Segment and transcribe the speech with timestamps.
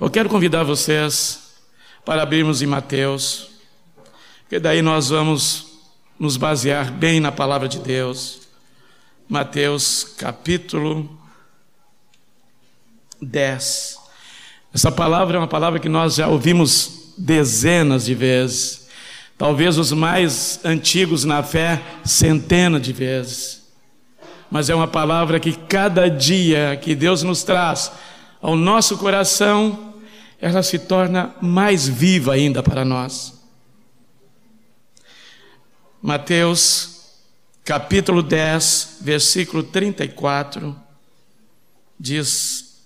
[0.00, 1.56] Eu quero convidar vocês
[2.06, 3.50] para abrirmos em Mateus,
[4.40, 5.72] porque daí nós vamos
[6.18, 8.48] nos basear bem na palavra de Deus.
[9.28, 11.06] Mateus capítulo
[13.20, 13.98] 10.
[14.72, 18.88] Essa palavra é uma palavra que nós já ouvimos dezenas de vezes,
[19.36, 23.68] talvez os mais antigos na fé, centenas de vezes.
[24.50, 27.92] Mas é uma palavra que cada dia que Deus nos traz
[28.40, 29.89] ao nosso coração,
[30.40, 33.34] ela se torna mais viva ainda para nós.
[36.02, 37.00] Mateus
[37.64, 40.74] capítulo 10, versículo 34,
[41.98, 42.82] diz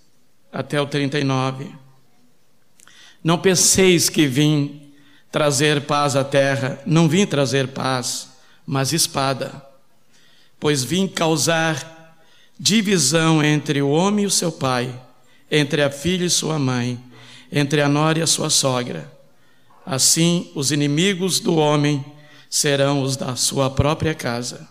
[0.51, 1.73] até o 39:
[3.23, 4.91] Não penseis que vim
[5.31, 8.29] trazer paz à terra, não vim trazer paz,
[8.65, 9.65] mas espada,
[10.59, 12.17] pois vim causar
[12.59, 15.01] divisão entre o homem e o seu pai
[15.49, 16.99] entre a filha e sua mãe,
[17.51, 19.11] entre a nora e a sua sogra.
[19.85, 22.03] Assim, os inimigos do homem
[22.49, 24.67] serão os da sua própria casa.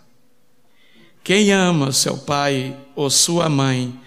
[1.22, 3.98] Quem ama seu pai ou sua mãe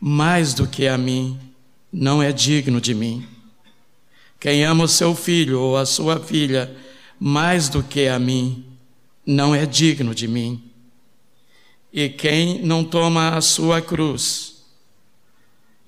[0.00, 1.38] mais do que a mim,
[1.92, 3.26] não é digno de mim.
[4.38, 6.76] Quem ama seu filho ou a sua filha
[7.18, 8.64] mais do que a mim,
[9.24, 10.62] não é digno de mim.
[11.92, 14.62] E quem não toma a sua cruz,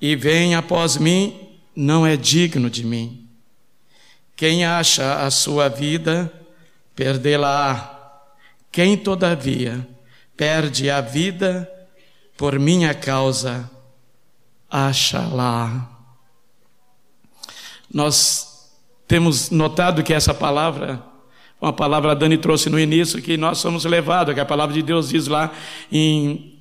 [0.00, 1.48] e vem após mim
[1.81, 3.25] não é digno de mim.
[4.34, 6.33] Quem acha a sua vida,
[6.97, 7.97] perdê-la-á.
[8.73, 9.87] Quem, todavia,
[10.37, 11.70] perde a vida
[12.37, 13.70] por minha causa,
[14.69, 15.89] acha-la.
[17.89, 18.73] Nós
[19.07, 21.01] temos notado que essa palavra,
[21.61, 24.83] uma palavra a Dani trouxe no início, que nós somos levados, que a palavra de
[24.83, 25.53] Deus diz lá
[25.92, 26.57] em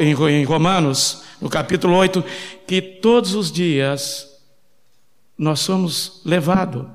[0.00, 2.24] em Romanos, no capítulo 8,
[2.68, 4.25] que todos os dias
[5.38, 6.86] nós somos levados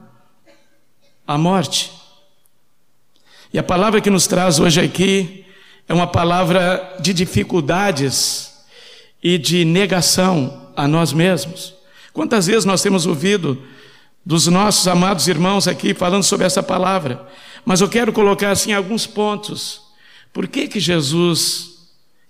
[1.27, 1.91] à morte.
[3.53, 5.45] E a palavra que nos traz hoje aqui
[5.87, 8.51] é uma palavra de dificuldades
[9.21, 11.73] e de negação a nós mesmos.
[12.13, 13.61] Quantas vezes nós temos ouvido
[14.25, 17.27] dos nossos amados irmãos aqui falando sobre essa palavra?
[17.65, 19.81] Mas eu quero colocar assim alguns pontos.
[20.33, 21.70] Por que que Jesus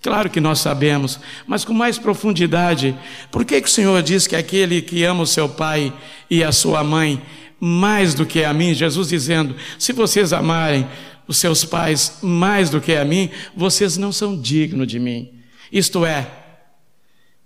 [0.02, 2.98] Claro que nós sabemos, mas com mais profundidade.
[3.30, 5.94] Por que, que o Senhor diz que aquele que ama o seu pai
[6.30, 7.22] e a sua mãe
[7.60, 10.88] mais do que a mim, Jesus dizendo: se vocês amarem
[11.28, 15.32] os seus pais mais do que a mim, vocês não são dignos de mim.
[15.72, 16.30] Isto é,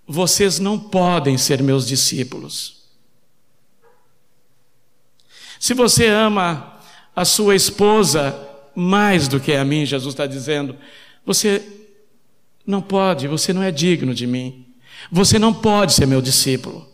[0.07, 2.85] vocês não podem ser meus discípulos.
[5.59, 6.79] Se você ama
[7.13, 8.39] a sua esposa
[8.73, 10.77] mais do que a mim, Jesus está dizendo,
[11.25, 11.84] você
[12.65, 14.65] não pode, você não é digno de mim.
[15.11, 16.87] Você não pode ser meu discípulo.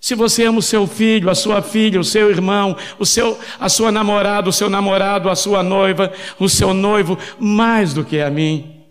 [0.00, 3.68] Se você ama o seu filho, a sua filha, o seu irmão, o seu, a
[3.68, 8.30] sua namorada, o seu namorado, a sua noiva, o seu noivo, mais do que a
[8.30, 8.82] mim,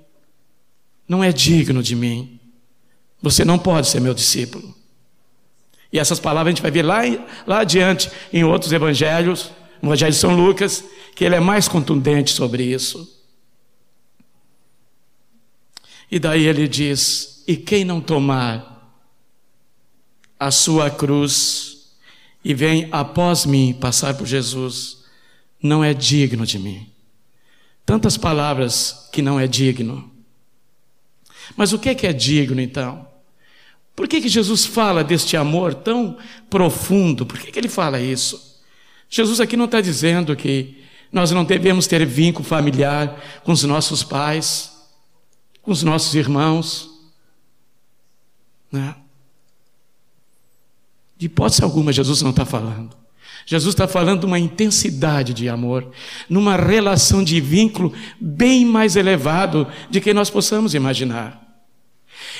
[1.08, 2.40] não é digno de mim.
[3.22, 4.76] Você não pode ser meu discípulo.
[5.92, 7.02] E essas palavras a gente vai ver lá,
[7.48, 10.84] lá adiante em outros evangelhos, no Evangelho de São Lucas,
[11.16, 13.15] que ele é mais contundente sobre isso.
[16.10, 18.76] E daí ele diz: E quem não tomar
[20.40, 21.90] a sua cruz
[22.44, 25.04] e vem após mim passar por Jesus,
[25.62, 26.88] não é digno de mim.
[27.86, 30.12] Tantas palavras que não é digno.
[31.56, 33.08] Mas o que é que é digno então?
[33.96, 36.18] Por que, que Jesus fala deste amor tão
[36.50, 37.26] profundo?
[37.26, 38.62] Por que, que ele fala isso?
[39.10, 44.04] Jesus aqui não está dizendo que nós não devemos ter vínculo familiar com os nossos
[44.04, 44.75] pais
[45.66, 46.92] com os nossos irmãos.
[48.72, 48.96] Né?
[51.18, 52.96] De hipótese alguma, Jesus não está falando.
[53.48, 55.92] Jesus está falando de uma intensidade de amor,
[56.30, 61.42] numa relação de vínculo bem mais elevado de que nós possamos imaginar.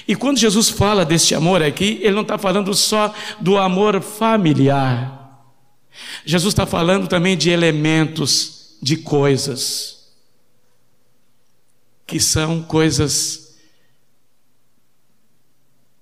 [0.08, 5.44] E quando Jesus fala deste amor aqui, ele não está falando só do amor familiar.
[6.26, 9.95] Jesus está falando também de elementos, de coisas
[12.06, 13.56] que são coisas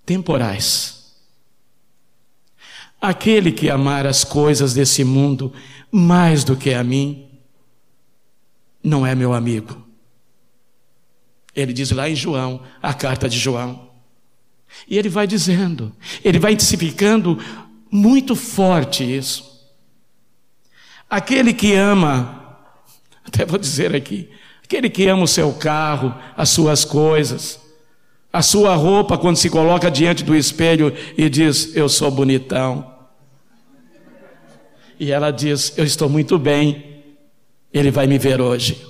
[0.05, 1.15] temporais.
[3.01, 5.53] Aquele que amar as coisas desse mundo
[5.91, 7.29] mais do que a mim,
[8.83, 9.85] não é meu amigo.
[11.55, 13.91] Ele diz lá em João, a carta de João.
[14.87, 17.37] E ele vai dizendo, ele vai intensificando
[17.91, 19.53] muito forte isso.
[21.07, 22.57] Aquele que ama,
[23.23, 24.29] até vou dizer aqui,
[24.63, 27.59] Aquele que ama o seu carro, as suas coisas,
[28.31, 32.91] a sua roupa quando se coloca diante do espelho e diz: Eu sou bonitão.
[34.99, 37.03] E ela diz: Eu estou muito bem,
[37.71, 38.81] ele vai me ver hoje.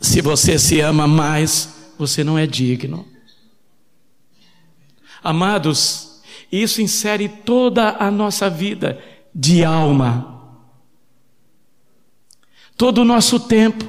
[0.00, 3.06] Se você se ama mais, você não é digno.
[5.22, 9.02] Amados, isso insere toda a nossa vida
[9.34, 10.37] de alma,
[12.78, 13.84] todo o nosso tempo.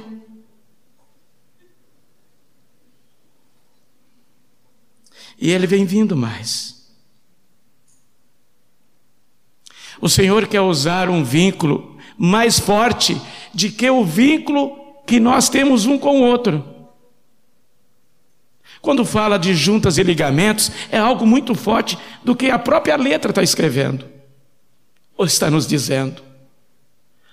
[5.38, 6.90] E ele vem vindo mais.
[10.00, 13.20] O Senhor quer usar um vínculo mais forte
[13.54, 14.76] de que o vínculo
[15.06, 16.64] que nós temos um com o outro.
[18.82, 23.30] Quando fala de juntas e ligamentos, é algo muito forte do que a própria letra
[23.30, 24.06] está escrevendo,
[25.16, 26.29] ou está nos dizendo.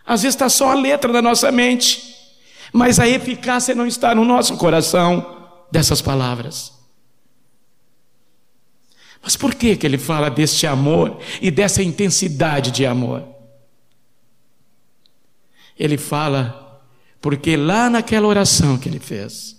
[0.07, 2.15] Às vezes está só a letra na nossa mente,
[2.71, 6.71] mas a eficácia não está no nosso coração dessas palavras.
[9.21, 13.27] Mas por que, que ele fala deste amor e dessa intensidade de amor?
[15.77, 16.81] Ele fala
[17.19, 19.57] porque lá naquela oração que ele fez,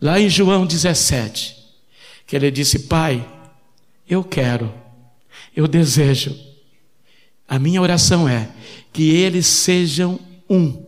[0.00, 1.54] lá em João 17,
[2.26, 3.26] que ele disse: Pai,
[4.08, 4.72] eu quero,
[5.54, 6.34] eu desejo,
[7.46, 8.48] a minha oração é
[8.98, 10.18] que eles sejam
[10.50, 10.84] um,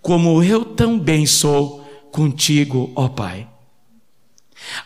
[0.00, 3.48] como eu também sou contigo, ó Pai.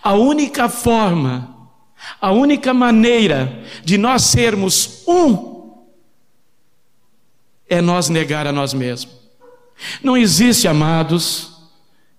[0.03, 1.55] A única forma,
[2.19, 5.85] a única maneira de nós sermos um
[7.69, 9.15] é nós negar a nós mesmos.
[10.03, 11.69] Não existe, amados,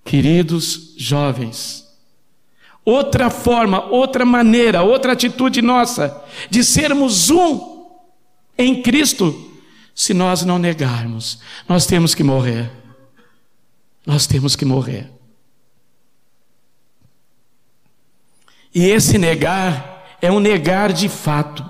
[0.06, 1.84] queridos jovens,
[2.86, 7.88] outra forma, outra maneira, outra atitude nossa de sermos um
[8.56, 9.48] em Cristo,
[10.02, 11.38] se nós não negarmos.
[11.70, 12.72] Nós temos que morrer.
[14.04, 15.12] Nós temos que morrer.
[18.74, 21.64] E esse negar é um negar de fato.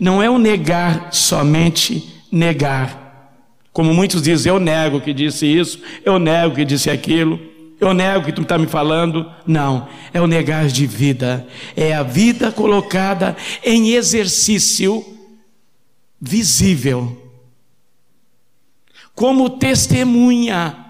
[0.00, 3.36] Não é um negar somente negar.
[3.74, 7.38] Como muitos dizem, eu nego que disse isso, eu nego que disse aquilo,
[7.78, 9.30] eu nego que tu está me falando.
[9.46, 11.46] Não, é o negar de vida,
[11.76, 15.17] é a vida colocada em exercício
[16.20, 17.32] visível,
[19.14, 20.84] como testemunha.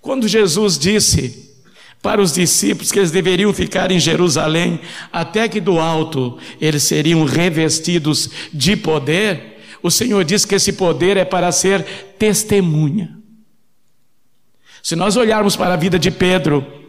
[0.00, 1.54] Quando Jesus disse
[2.02, 4.80] para os discípulos que eles deveriam ficar em Jerusalém
[5.10, 11.16] até que do alto eles seriam revestidos de poder, o Senhor diz que esse poder
[11.16, 11.82] é para ser
[12.18, 13.18] testemunha.
[14.82, 16.83] Se nós olharmos para a vida de Pedro,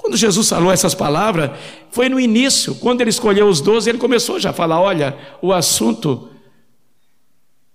[0.00, 1.50] quando Jesus falou essas palavras,
[1.90, 5.52] foi no início, quando ele escolheu os doze, ele começou já a falar: olha, o
[5.52, 6.30] assunto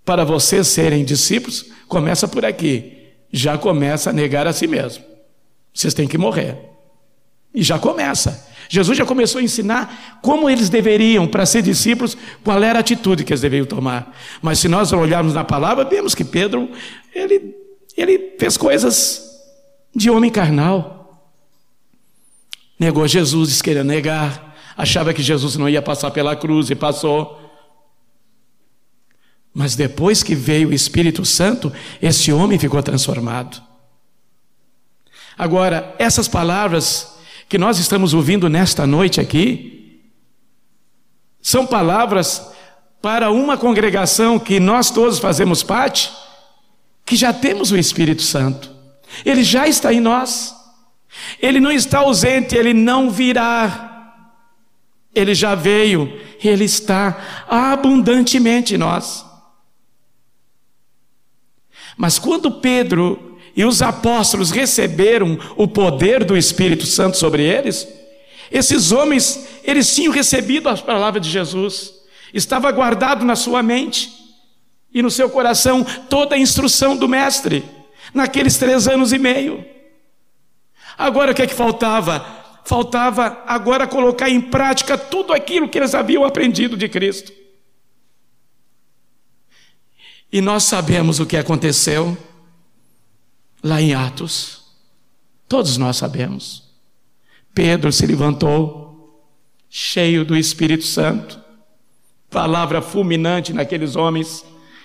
[0.04, 2.94] para vocês serem discípulos começa por aqui.
[3.32, 5.04] Já começa a negar a si mesmo.
[5.72, 6.58] Vocês têm que morrer.
[7.54, 8.48] E já começa.
[8.68, 13.24] Jesus já começou a ensinar como eles deveriam, para ser discípulos, qual era a atitude
[13.24, 14.18] que eles deveriam tomar.
[14.42, 16.70] Mas se nós olharmos na palavra, vemos que Pedro,
[17.14, 17.56] ele,
[17.96, 19.22] ele fez coisas
[19.94, 21.05] de homem carnal.
[22.80, 27.42] Negou Jesus, queria negar, achava que Jesus não ia passar pela cruz e passou.
[29.54, 33.64] Mas depois que veio o Espírito Santo, esse homem ficou transformado.
[35.38, 37.16] Agora, essas palavras
[37.48, 40.02] que nós estamos ouvindo nesta noite aqui
[41.42, 42.42] são palavras
[43.02, 46.12] para uma congregação que nós todos fazemos parte,
[47.06, 48.72] que já temos o Espírito Santo.
[49.24, 50.56] Ele já está em nós.
[51.42, 54.14] Ele não está ausente, ele não virá.
[55.14, 59.26] Ele já veio, ele está abundantemente em nós.
[61.98, 67.88] Mas quando Pedro e os apóstolos receberam o poder do Espírito Santo sobre eles,
[68.52, 71.94] esses homens, eles tinham recebido a palavra de Jesus,
[72.34, 74.12] estava guardado na sua mente
[74.94, 77.64] e no seu coração toda a instrução do Mestre,
[78.14, 79.75] naqueles três anos e meio.
[80.98, 82.26] Agora o que é que faltava?
[82.64, 87.32] Faltava agora colocar em prática tudo aquilo que eles haviam aprendido de Cristo.
[90.32, 92.18] E nós sabemos o que aconteceu
[93.64, 94.64] lá em Atos.
[95.48, 96.64] Todos nós sabemos.
[97.54, 99.30] Pedro se levantou,
[99.70, 101.40] cheio do Espírito Santo,
[102.30, 104.44] palavra fulminante naqueles homens,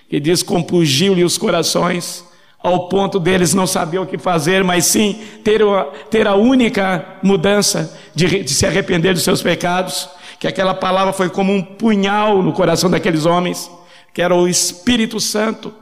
[0.09, 2.25] que diz: compungiu-lhe os corações,
[2.63, 7.19] ao ponto deles não saber o que fazer, mas sim ter, uma, ter a única
[7.23, 12.43] mudança de, de se arrepender dos seus pecados, que aquela palavra foi como um punhal
[12.43, 13.71] no coração daqueles homens,
[14.13, 15.73] que era o Espírito Santo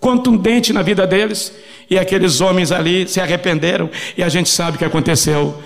[0.00, 1.52] contundente na vida deles,
[1.88, 5.62] e aqueles homens ali se arrependeram, e a gente sabe o que aconteceu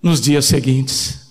[0.00, 1.22] nos dias seguintes.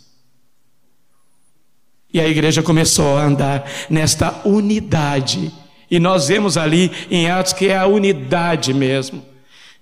[2.13, 5.53] E a igreja começou a andar nesta unidade.
[5.91, 9.25] E nós vemos ali em Atos que é a unidade mesmo.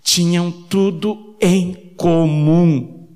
[0.04, 3.08] Tinham tudo em comum.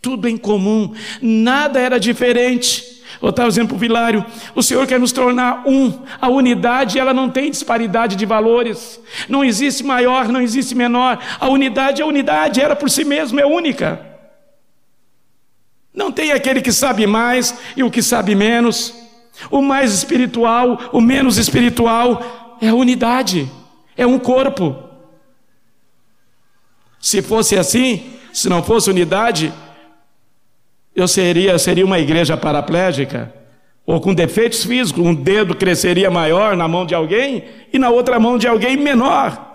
[0.00, 0.94] Tudo em comum.
[1.20, 3.02] Nada era diferente.
[3.20, 4.24] Eu estava dizendo para o Vilário,
[4.54, 5.92] o Senhor quer nos tornar um.
[6.20, 8.98] A unidade, ela não tem disparidade de valores.
[9.28, 11.18] Não existe maior, não existe menor.
[11.38, 14.00] A unidade é unidade, era por si mesmo, é única.
[15.92, 19.03] Não tem aquele que sabe mais e o que sabe menos.
[19.50, 23.50] O mais espiritual, o menos espiritual, é a unidade,
[23.96, 24.76] é um corpo.
[27.00, 29.52] Se fosse assim, se não fosse unidade,
[30.94, 33.32] eu seria, seria uma igreja paraplégica,
[33.86, 38.18] ou com defeitos físicos, um dedo cresceria maior na mão de alguém e na outra
[38.18, 39.52] mão de alguém menor.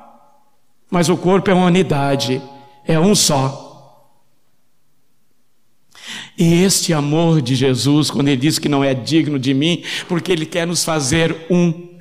[0.92, 2.42] Mas o corpo é uma unidade,
[2.86, 3.69] é um só.
[6.40, 10.32] E este amor de Jesus, quando ele diz que não é digno de mim, porque
[10.32, 11.98] ele quer nos fazer um,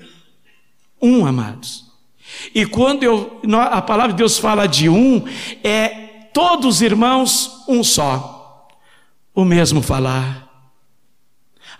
[1.03, 1.87] um amados.
[2.55, 3.41] E quando eu,
[3.73, 5.25] a palavra de Deus fala de um,
[5.65, 5.89] é
[6.33, 8.69] todos irmãos, um só.
[9.35, 10.49] O mesmo falar,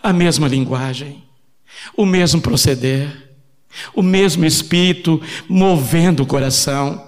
[0.03, 1.23] a mesma linguagem,
[1.97, 3.37] o mesmo proceder,
[3.95, 7.05] o mesmo espírito movendo o coração.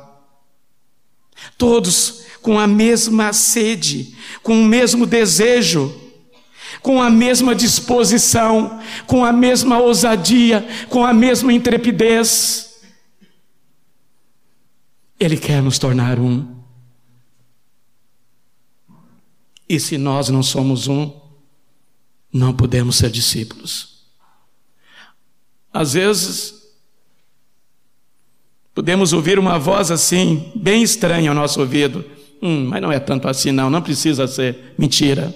[1.59, 5.95] Todos com a mesma sede, com o mesmo desejo,
[6.83, 12.81] com a mesma disposição, com a mesma ousadia, com a mesma intrepidez.
[15.19, 16.61] Ele quer nos tornar um.
[19.69, 21.13] E se nós não somos um,
[22.33, 24.07] não podemos ser discípulos.
[25.73, 26.55] Às vezes,
[28.75, 32.05] podemos ouvir uma voz assim, bem estranha ao nosso ouvido.
[32.43, 35.33] Hum, mas não é tanto assim, não, não precisa ser mentira.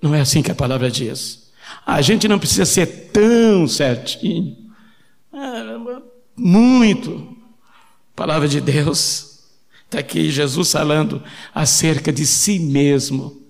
[0.00, 1.50] Não é assim que a palavra diz.
[1.84, 4.56] A gente não precisa ser tão certinho.
[6.36, 7.36] Muito.
[8.14, 9.40] Palavra de Deus.
[9.84, 11.22] Está aqui Jesus falando
[11.54, 13.42] acerca de si mesmo.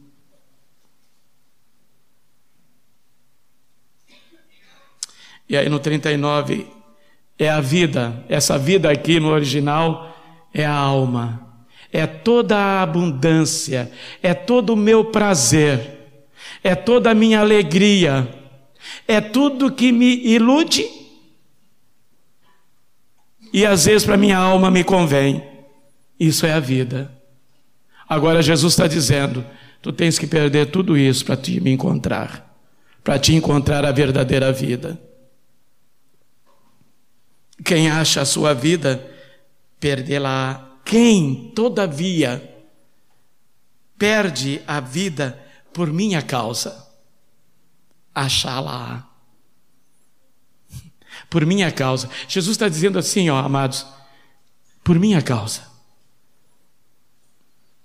[5.49, 6.67] E aí no 39,
[7.39, 10.08] é a vida, essa vida aqui no original
[10.53, 13.91] é a alma, é toda a abundância,
[14.23, 15.99] é todo o meu prazer,
[16.63, 18.29] é toda a minha alegria,
[19.07, 20.99] é tudo que me ilude
[23.53, 25.43] e às vezes para minha alma me convém.
[26.19, 27.11] Isso é a vida.
[28.09, 29.45] Agora Jesus está dizendo:
[29.81, 32.57] tu tens que perder tudo isso para te me encontrar,
[33.03, 35.01] para te encontrar a verdadeira vida.
[37.65, 39.05] Quem acha a sua vida
[39.81, 40.79] perdê-la.
[40.85, 42.67] Quem, todavia,
[43.99, 45.39] perde a vida
[45.73, 46.87] por minha causa,
[48.15, 49.07] achá-la.
[51.29, 52.09] Por minha causa.
[52.27, 53.87] Jesus está dizendo assim, ó, amados,
[54.83, 55.69] por minha causa.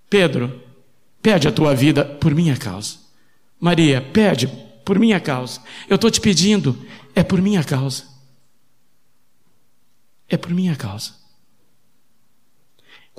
[0.09, 0.63] Pedro,
[1.21, 2.97] perde a tua vida por minha causa.
[3.59, 4.47] Maria, pede
[4.85, 5.61] por minha causa.
[5.89, 6.77] Eu estou te pedindo,
[7.13, 8.05] é por minha causa.
[10.29, 11.22] É por minha causa.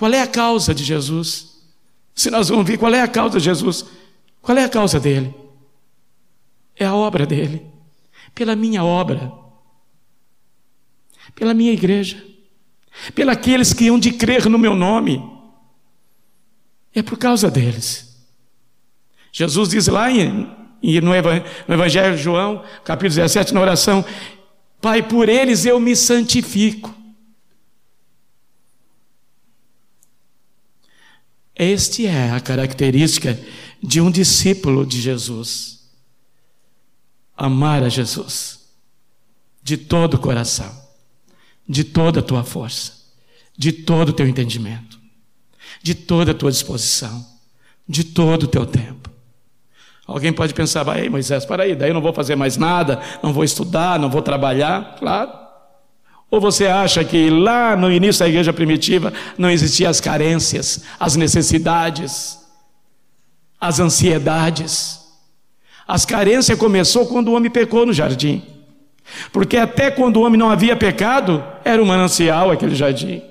[0.05, 1.63] Qual é a causa de Jesus?
[2.15, 3.87] Se nós vamos ver qual é a causa de Jesus,
[4.43, 5.35] qual é a causa dele?
[6.77, 7.65] É a obra dele,
[8.35, 9.33] pela minha obra,
[11.35, 12.23] pela minha igreja,
[13.31, 15.25] aqueles que hão de crer no meu nome.
[16.95, 18.15] É por causa deles.
[19.33, 20.55] Jesus diz lá em,
[21.01, 24.05] no Evangelho de João, capítulo 17, na oração:
[24.83, 27.04] Pai, por eles eu me santifico
[31.57, 33.39] Este é a característica
[33.83, 35.91] de um discípulo de Jesus.
[37.37, 38.65] Amar a Jesus
[39.65, 40.71] de todo o coração,
[41.67, 42.93] de toda a tua força,
[43.57, 45.01] de todo o teu entendimento,
[45.83, 47.27] de toda a tua disposição,
[47.89, 49.11] de todo o teu tempo.
[50.07, 53.33] Alguém pode pensar, vai, Moisés, para aí, daí eu não vou fazer mais nada, não
[53.33, 54.97] vou estudar, não vou trabalhar.
[54.99, 55.44] Claro.
[56.35, 61.15] Ou você acha que lá no início da igreja primitiva não existiam as carências, as
[61.15, 62.37] necessidades,
[63.61, 64.99] as ansiedades?
[65.87, 68.43] As carências começou quando o homem pecou no jardim.
[69.33, 73.23] Porque até quando o homem não havia pecado, era um manancial aquele jardim.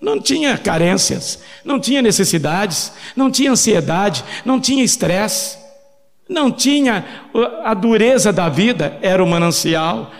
[0.00, 5.58] Não tinha carências, não tinha necessidades, não tinha ansiedade, não tinha estresse,
[6.28, 7.04] não tinha
[7.64, 10.12] a dureza da vida, era o manancial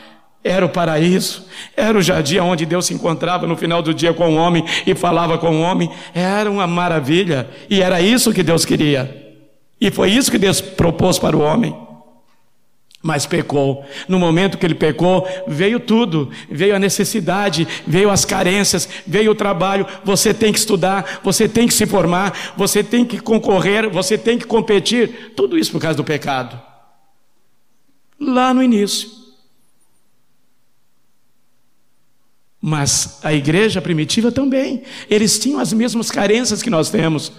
[0.45, 1.47] era o paraíso,
[1.77, 4.95] era o jardim onde Deus se encontrava no final do dia com o homem e
[4.95, 9.37] falava com o homem, era uma maravilha, e era isso que Deus queria,
[9.81, 11.77] e foi isso que Deus propôs para o homem.
[13.05, 13.85] Mas pecou.
[14.07, 19.35] No momento que ele pecou, veio tudo: veio a necessidade, veio as carências, veio o
[19.35, 19.85] trabalho.
[20.05, 24.39] Você tem que estudar, você tem que se formar, você tem que concorrer, você tem
[24.39, 25.33] que competir.
[25.35, 26.61] Tudo isso por causa do pecado.
[28.21, 29.22] Lá no início.
[32.65, 34.85] Mas a igreja primitiva também.
[35.11, 37.33] Eles tinham as mesmas carências que nós temos.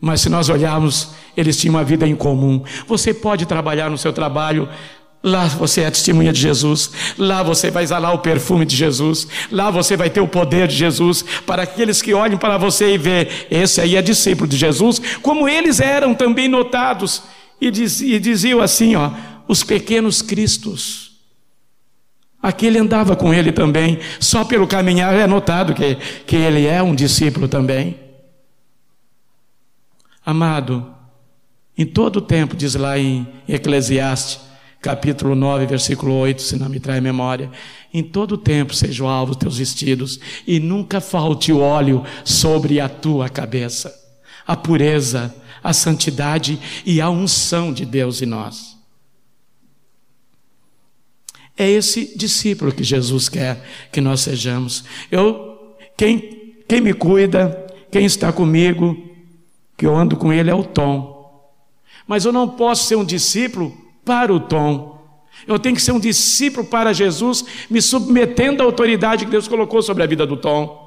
[0.00, 2.62] Mas se nós olharmos, eles tinham uma vida em comum.
[2.86, 4.68] Você pode trabalhar no seu trabalho.
[5.20, 9.68] Lá você é testemunha de Jesus, lá você vai exalar o perfume de Jesus, lá
[9.68, 13.26] você vai ter o poder de Jesus, para aqueles que olhem para você e vê,
[13.50, 17.24] esse aí é discípulo de Jesus, como eles eram também notados,
[17.60, 19.10] e, e diziam assim: ó,
[19.48, 21.07] os pequenos cristos.
[22.40, 26.94] Aquele andava com ele também, só pelo caminhar é notado que, que ele é um
[26.94, 27.98] discípulo também.
[30.24, 30.94] Amado,
[31.76, 34.40] em todo o tempo, diz lá em Eclesiastes,
[34.80, 37.50] capítulo 9, versículo 8, se não me trai memória,
[37.92, 42.88] em todo o tempo sejam alvos teus vestidos, e nunca falte o óleo sobre a
[42.88, 43.92] tua cabeça.
[44.46, 48.77] A pureza, a santidade e a unção de Deus em nós.
[51.58, 53.60] É esse discípulo que Jesus quer
[53.90, 54.84] que nós sejamos.
[55.10, 58.96] Eu, quem, quem me cuida, quem está comigo,
[59.76, 61.18] que eu ando com ele é o Tom.
[62.06, 64.98] Mas eu não posso ser um discípulo para o Tom.
[65.48, 69.82] Eu tenho que ser um discípulo para Jesus, me submetendo à autoridade que Deus colocou
[69.82, 70.86] sobre a vida do Tom.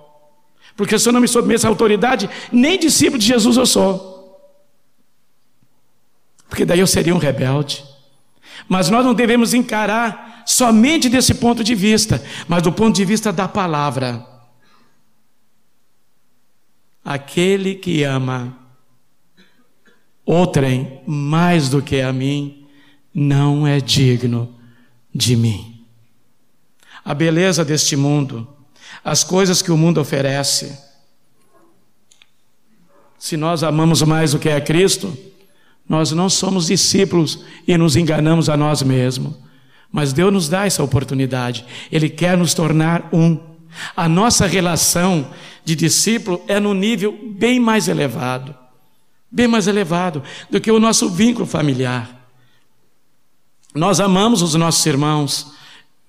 [0.78, 4.40] Porque se eu não me submeto à autoridade, nem discípulo de Jesus eu sou.
[6.48, 7.84] Porque daí eu seria um rebelde.
[8.70, 13.32] Mas nós não devemos encarar somente desse ponto de vista, mas do ponto de vista
[13.32, 14.28] da palavra.
[17.04, 18.58] Aquele que ama
[20.26, 22.68] outrem mais do que a mim,
[23.14, 24.54] não é digno
[25.14, 25.86] de mim.
[27.04, 28.48] A beleza deste mundo,
[29.04, 30.78] as coisas que o mundo oferece,
[33.18, 35.18] se nós amamos mais do que a Cristo,
[35.88, 39.34] nós não somos discípulos e nos enganamos a nós mesmos.
[39.92, 41.66] Mas Deus nos dá essa oportunidade.
[41.92, 43.38] Ele quer nos tornar um.
[43.96, 45.28] A nossa relação
[45.64, 48.56] de discípulo é no nível bem mais elevado
[49.32, 52.10] bem mais elevado do que o nosso vínculo familiar.
[53.74, 55.54] Nós amamos os nossos irmãos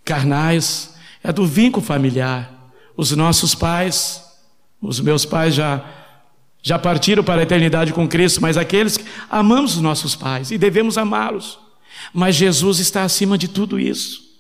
[0.05, 2.51] carnais, é do vínculo familiar.
[2.97, 4.21] Os nossos pais,
[4.81, 5.85] os meus pais já
[6.65, 10.59] já partiram para a eternidade com Cristo, mas aqueles que amamos os nossos pais e
[10.59, 11.59] devemos amá-los.
[12.13, 14.33] Mas Jesus está acima de tudo isso.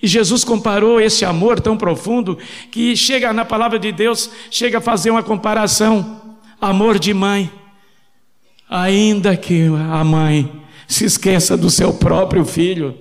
[0.00, 2.38] E Jesus comparou esse amor tão profundo
[2.70, 6.36] que chega na palavra de Deus, chega a fazer uma comparação.
[6.60, 7.50] Amor de mãe.
[8.68, 12.96] Ainda que a mãe se esqueça do seu próprio filho,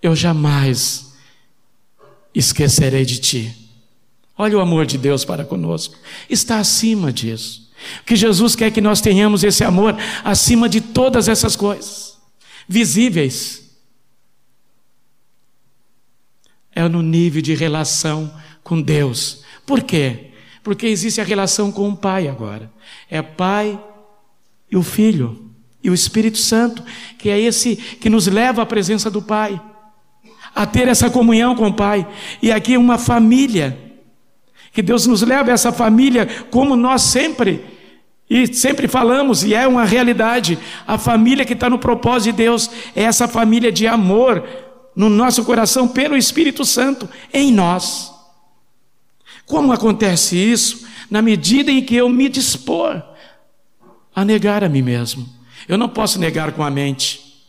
[0.00, 1.14] eu jamais
[2.34, 3.56] esquecerei de ti.
[4.36, 5.96] Olha o amor de Deus para conosco,
[6.28, 7.71] está acima disso
[8.04, 12.18] que Jesus quer que nós tenhamos esse amor acima de todas essas coisas,
[12.68, 13.62] visíveis.
[16.74, 18.32] É no nível de relação
[18.64, 19.44] com Deus.
[19.66, 20.30] Por quê?
[20.62, 22.70] Porque existe a relação com o Pai agora.
[23.10, 23.78] É Pai
[24.70, 25.50] e o Filho
[25.82, 26.82] e o Espírito Santo,
[27.18, 29.60] que é esse que nos leva à presença do Pai,
[30.54, 32.06] a ter essa comunhão com o Pai.
[32.40, 33.78] E aqui uma família,
[34.72, 37.71] que Deus nos leva a essa família como nós sempre
[38.34, 42.70] e sempre falamos, e é uma realidade, a família que está no propósito de Deus
[42.96, 44.42] é essa família de amor
[44.96, 48.10] no nosso coração pelo Espírito Santo em nós.
[49.44, 50.86] Como acontece isso?
[51.10, 53.02] Na medida em que eu me dispor
[54.14, 55.28] a negar a mim mesmo.
[55.68, 57.44] Eu não posso negar com a mente,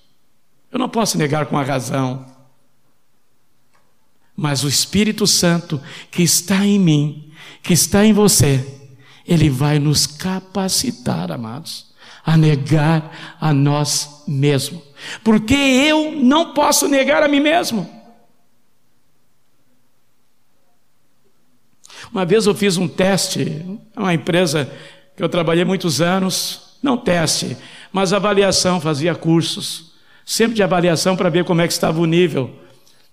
[0.70, 2.26] eu não posso negar com a razão.
[4.36, 8.83] Mas o Espírito Santo que está em mim, que está em você,
[9.28, 11.94] ele vai nos capacitar, amados,
[12.26, 14.82] a negar a nós mesmos.
[15.24, 17.90] Porque eu não posso negar a mim mesmo.
[22.12, 24.72] Uma vez eu fiz um teste, uma empresa
[25.16, 27.58] que eu trabalhei muitos anos, não teste,
[27.92, 29.94] mas avaliação, fazia cursos,
[30.26, 32.52] sempre de avaliação para ver como é que estava o nível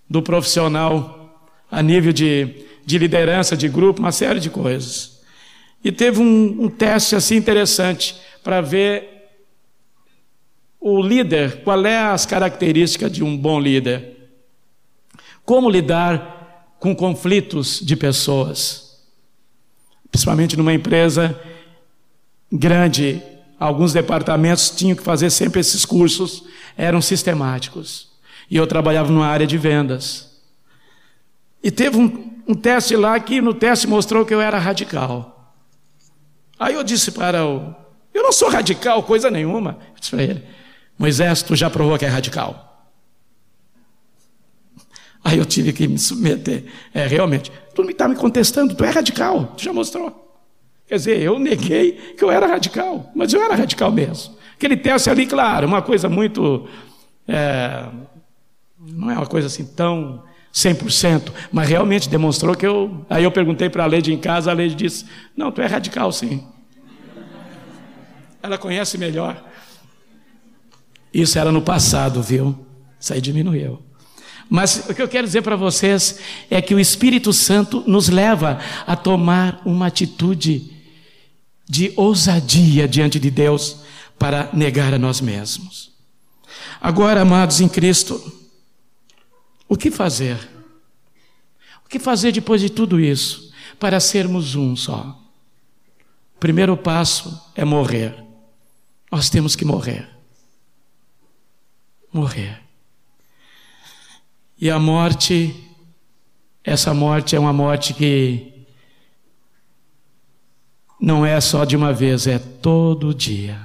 [0.09, 5.20] do profissional, a nível de, de liderança de grupo, uma série de coisas.
[5.83, 9.11] E teve um, um teste assim interessante para ver
[10.79, 14.17] o líder, qual é as características de um bom líder?
[15.45, 18.99] Como lidar com conflitos de pessoas?
[20.09, 21.39] Principalmente numa empresa
[22.51, 23.21] grande,
[23.59, 26.43] alguns departamentos tinham que fazer sempre esses cursos,
[26.75, 28.09] eram sistemáticos.
[28.49, 30.31] E eu trabalhava numa área de vendas.
[31.63, 35.40] E teve um, um teste lá que no teste mostrou que eu era radical.
[36.61, 37.73] Aí eu disse para o.
[38.13, 39.79] Eu não sou radical, coisa nenhuma.
[39.95, 40.43] Eu disse para ele:
[40.95, 42.87] Moisés, tu já provou que é radical.
[45.23, 46.65] Aí eu tive que me submeter.
[46.93, 50.39] É, realmente, tu está me contestando, tu é radical, tu já mostrou.
[50.85, 54.35] Quer dizer, eu neguei que eu era radical, mas eu era radical mesmo.
[54.53, 56.69] Aquele teste ali, claro, uma coisa muito.
[57.27, 57.87] É,
[58.77, 63.03] não é uma coisa assim tão 100%, mas realmente demonstrou que eu.
[63.09, 66.11] Aí eu perguntei para a Leide em casa, a Leide disse: Não, tu é radical
[66.11, 66.50] sim.
[68.41, 69.43] Ela conhece melhor.
[71.13, 72.65] Isso era no passado, viu?
[72.99, 73.81] Isso aí diminuiu.
[74.49, 78.59] Mas o que eu quero dizer para vocês é que o Espírito Santo nos leva
[78.85, 80.73] a tomar uma atitude
[81.69, 83.77] de ousadia diante de Deus
[84.19, 85.91] para negar a nós mesmos.
[86.81, 88.21] Agora, amados em Cristo,
[89.69, 90.37] o que fazer?
[91.85, 95.17] O que fazer depois de tudo isso para sermos um só?
[96.35, 98.30] O primeiro passo é morrer.
[99.11, 100.07] Nós temos que morrer.
[102.13, 102.61] Morrer.
[104.57, 105.53] E a morte,
[106.63, 108.65] essa morte é uma morte que
[110.99, 113.59] não é só de uma vez, é todo dia.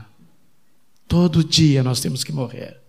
[1.07, 2.81] Todo dia nós temos que morrer.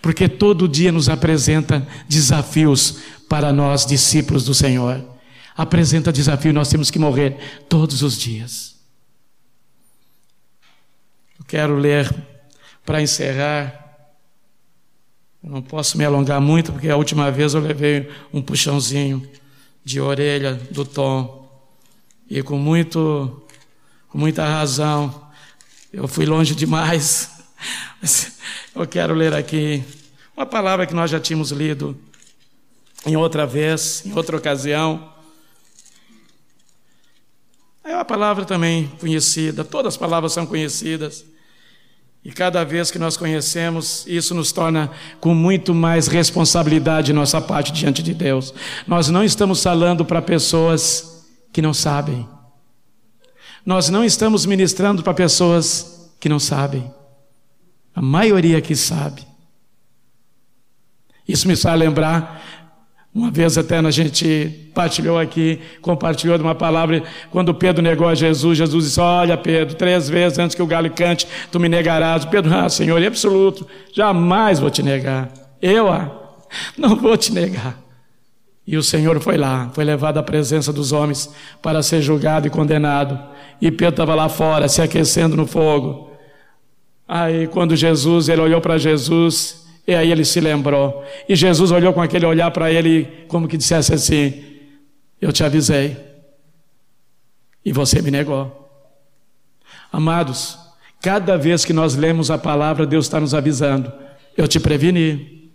[0.00, 5.04] Porque todo dia nos apresenta desafios para nós, discípulos do Senhor.
[5.56, 8.69] Apresenta desafio, nós temos que morrer todos os dias.
[11.50, 12.08] Quero ler
[12.84, 13.80] para encerrar
[15.42, 19.26] eu não posso me alongar muito, porque a última vez eu levei um puxãozinho
[19.82, 21.48] de orelha do Tom.
[22.28, 23.42] E com, muito,
[24.10, 25.28] com muita razão,
[25.90, 27.30] eu fui longe demais.
[28.02, 28.38] Mas
[28.74, 29.82] eu quero ler aqui
[30.36, 31.98] uma palavra que nós já tínhamos lido
[33.06, 35.10] em outra vez, em outra ocasião.
[37.82, 41.24] É uma palavra também conhecida, todas as palavras são conhecidas.
[42.24, 47.72] E cada vez que nós conhecemos, isso nos torna com muito mais responsabilidade nossa parte
[47.72, 48.52] diante de Deus.
[48.86, 52.28] Nós não estamos falando para pessoas que não sabem.
[53.64, 56.92] Nós não estamos ministrando para pessoas que não sabem.
[57.94, 59.26] A maioria que sabe.
[61.26, 62.59] Isso me faz lembrar
[63.12, 68.14] uma vez até a gente partilhou aqui, compartilhou de uma palavra, quando Pedro negou a
[68.14, 72.24] Jesus, Jesus disse: Olha, Pedro, três vezes antes que o galo cante, tu me negarás.
[72.24, 75.28] Pedro, ah, Senhor, absoluto, jamais vou te negar.
[75.60, 76.08] Eu, ah,
[76.78, 77.78] não vou te negar.
[78.64, 81.28] E o Senhor foi lá, foi levado à presença dos homens
[81.60, 83.18] para ser julgado e condenado.
[83.60, 86.10] E Pedro estava lá fora, se aquecendo no fogo.
[87.08, 89.59] Aí, quando Jesus, ele olhou para Jesus
[89.90, 91.04] e aí ele se lembrou.
[91.28, 94.44] E Jesus olhou com aquele olhar para ele, como que dissesse assim:
[95.20, 95.96] Eu te avisei.
[97.64, 98.56] E você me negou.
[99.90, 100.56] Amados,
[101.02, 103.92] cada vez que nós lemos a palavra, Deus está nos avisando:
[104.36, 105.50] Eu te preveni.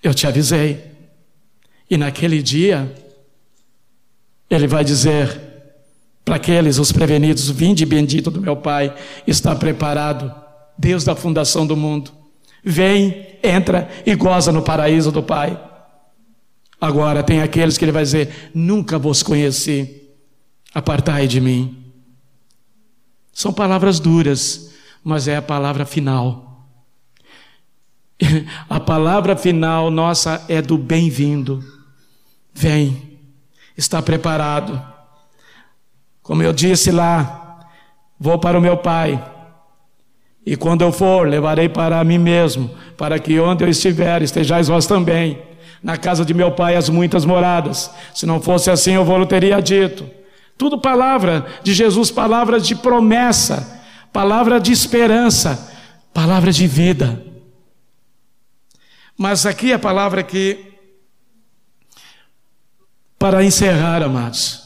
[0.00, 0.80] Eu te avisei.
[1.90, 2.94] E naquele dia,
[4.48, 5.40] Ele vai dizer
[6.24, 8.94] para aqueles, os prevenidos: Vinde bendito do meu Pai,
[9.26, 10.32] está preparado,
[10.78, 12.21] Deus da fundação do mundo.
[12.62, 15.58] Vem, entra e goza no paraíso do Pai.
[16.80, 20.08] Agora tem aqueles que ele vai dizer: Nunca vos conheci,
[20.72, 21.84] apartai de mim.
[23.32, 24.72] São palavras duras,
[25.02, 26.68] mas é a palavra final.
[28.68, 31.64] A palavra final nossa é do bem-vindo.
[32.54, 33.18] Vem,
[33.76, 34.80] está preparado.
[36.22, 37.68] Como eu disse lá,
[38.20, 39.31] vou para o meu Pai
[40.44, 44.86] e quando eu for, levarei para mim mesmo, para que onde eu estiver, estejais vós
[44.86, 45.40] também.
[45.82, 47.90] Na casa de meu pai as muitas moradas.
[48.12, 50.08] Se não fosse assim, eu vou teria dito.
[50.58, 55.72] Tudo palavra de Jesus, palavra de promessa, palavra de esperança,
[56.12, 57.24] palavra de vida.
[59.16, 60.72] Mas aqui a palavra que,
[63.18, 64.60] para encerrar, amados,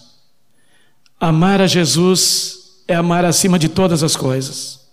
[1.20, 4.85] amar a Jesus é amar acima de todas as coisas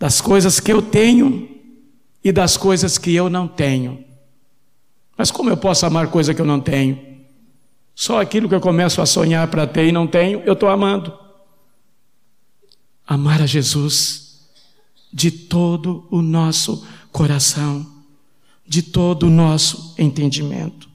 [0.00, 1.46] das coisas que eu tenho
[2.24, 4.02] e das coisas que eu não tenho.
[5.14, 6.98] Mas como eu posso amar coisa que eu não tenho?
[7.94, 11.12] Só aquilo que eu começo a sonhar para ter e não tenho, eu estou amando.
[13.06, 14.40] Amar a Jesus
[15.12, 17.86] de todo o nosso coração,
[18.66, 20.88] de todo o nosso entendimento.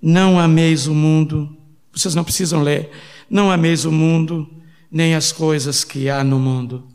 [0.00, 1.54] Não ameis o mundo,
[1.92, 2.90] vocês não precisam ler,
[3.28, 4.48] não ameis o mundo,
[4.90, 6.91] nem as coisas que há no mundo.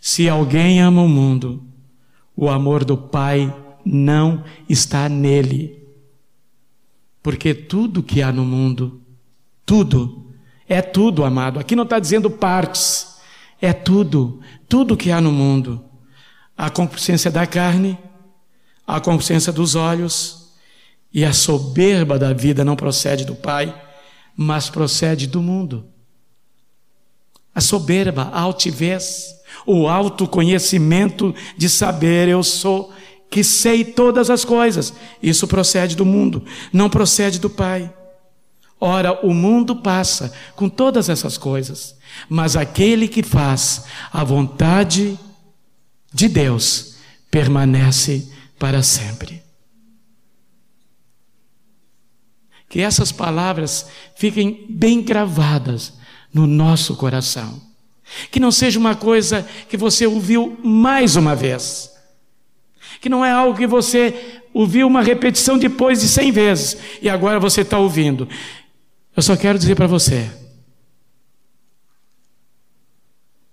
[0.00, 1.62] Se alguém ama o mundo,
[2.34, 5.78] o amor do Pai não está nele.
[7.22, 9.02] Porque tudo que há no mundo,
[9.66, 10.32] tudo,
[10.66, 11.60] é tudo, amado.
[11.60, 13.16] Aqui não está dizendo partes,
[13.60, 15.84] é tudo, tudo que há no mundo.
[16.56, 17.98] A consciência da carne,
[18.86, 20.54] a consciência dos olhos
[21.12, 23.74] e a soberba da vida não procede do Pai,
[24.34, 25.86] mas procede do mundo.
[27.54, 32.92] A soberba, a altivez, o autoconhecimento de saber eu sou,
[33.30, 34.92] que sei todas as coisas.
[35.22, 37.92] Isso procede do mundo, não procede do Pai.
[38.80, 41.96] Ora, o mundo passa com todas essas coisas,
[42.28, 45.18] mas aquele que faz a vontade
[46.12, 46.94] de Deus
[47.30, 49.42] permanece para sempre.
[52.68, 53.86] Que essas palavras
[54.16, 55.92] fiquem bem gravadas
[56.32, 57.60] no nosso coração.
[58.30, 61.90] Que não seja uma coisa que você ouviu mais uma vez.
[63.00, 67.40] Que não é algo que você ouviu uma repetição depois de cem vezes e agora
[67.40, 68.28] você está ouvindo.
[69.16, 70.30] Eu só quero dizer para você: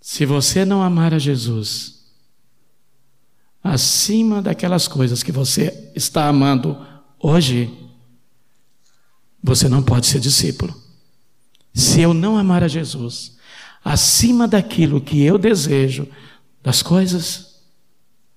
[0.02, 1.98] se você não amar a Jesus
[3.64, 6.78] acima daquelas coisas que você está amando
[7.20, 7.74] hoje,
[9.44, 10.74] você não pode ser discípulo.
[11.74, 13.37] Se eu não amar a Jesus
[13.88, 16.06] acima daquilo que eu desejo,
[16.62, 17.62] das coisas,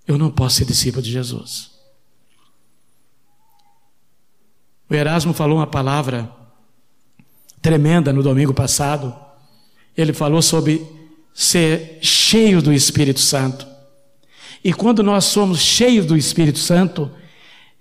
[0.07, 1.73] eu não posso ser discípulo de Jesus.
[4.89, 6.31] O Erasmo falou uma palavra
[7.61, 9.13] tremenda no domingo passado.
[9.97, 10.87] Ele falou sobre
[11.35, 13.67] ser cheio do Espírito Santo.
[14.63, 17.11] E quando nós somos cheios do Espírito Santo,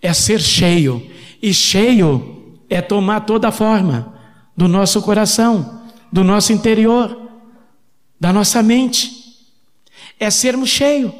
[0.02, 1.08] é ser cheio.
[1.40, 4.16] E cheio é tomar toda a forma
[4.58, 7.29] do nosso coração, do nosso interior,
[8.20, 9.18] da nossa mente.
[10.20, 11.12] É sermos cheios.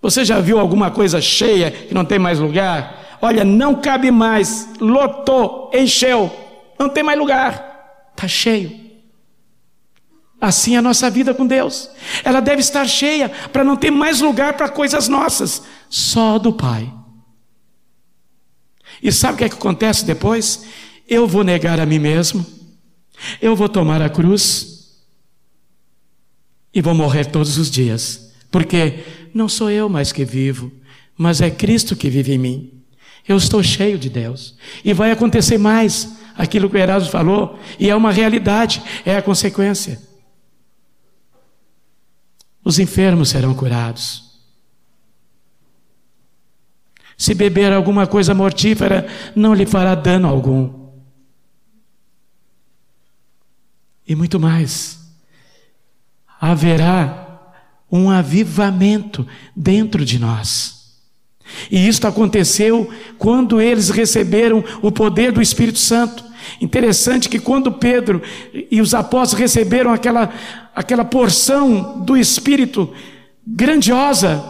[0.00, 3.18] Você já viu alguma coisa cheia que não tem mais lugar?
[3.20, 6.30] Olha, não cabe mais, lotou, encheu.
[6.78, 8.08] Não tem mais lugar.
[8.12, 8.80] Está cheio.
[10.40, 11.90] Assim é a nossa vida com Deus.
[12.24, 16.90] Ela deve estar cheia para não ter mais lugar para coisas nossas, só do Pai.
[19.02, 20.64] E sabe o que, é que acontece depois?
[21.06, 22.46] Eu vou negar a mim mesmo,
[23.42, 24.69] eu vou tomar a cruz
[26.72, 29.04] e vou morrer todos os dias, porque
[29.34, 30.72] não sou eu mais que vivo,
[31.16, 32.82] mas é Cristo que vive em mim.
[33.26, 34.56] Eu estou cheio de Deus.
[34.84, 39.22] E vai acontecer mais aquilo que o Erasmo falou, e é uma realidade, é a
[39.22, 40.00] consequência.
[42.64, 44.30] Os enfermos serão curados.
[47.16, 49.06] Se beber alguma coisa mortífera,
[49.36, 50.90] não lhe fará dano algum.
[54.06, 54.99] E muito mais.
[56.40, 57.28] Haverá
[57.90, 60.80] um avivamento dentro de nós.
[61.70, 66.24] E isso aconteceu quando eles receberam o poder do Espírito Santo.
[66.60, 68.22] Interessante que quando Pedro
[68.70, 70.30] e os apóstolos receberam aquela,
[70.74, 72.92] aquela porção do Espírito
[73.46, 74.42] grandiosa,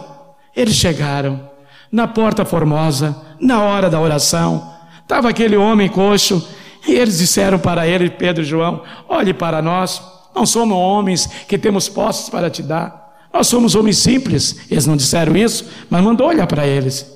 [0.55, 1.49] eles chegaram
[1.91, 4.71] na porta formosa, na hora da oração.
[5.01, 6.47] Estava aquele homem coxo,
[6.87, 10.01] e eles disseram para ele, Pedro e João: Olhe para nós,
[10.35, 13.29] não somos homens que temos posses para te dar.
[13.33, 14.57] Nós somos homens simples.
[14.69, 17.09] Eles não disseram isso, mas mandou olhar para eles.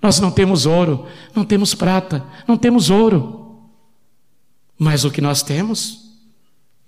[0.00, 3.68] Nós não temos ouro, não temos prata, não temos ouro.
[4.78, 6.08] Mas o que nós temos,